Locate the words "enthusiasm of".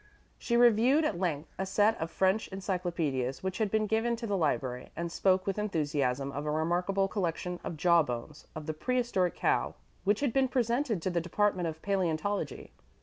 5.59-6.47